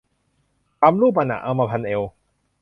[0.79, 2.01] ขำรูปมันอะ เอามาพันเอว